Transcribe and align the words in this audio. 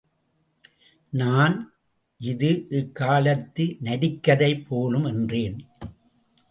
நான்— 1.11 1.73
இது 2.21 2.65
இக் 2.69 2.95
காலத்து 2.95 3.77
நரிக்கதை 3.83 4.51
போலும் 4.67 5.03
என்றேன். 5.03 5.57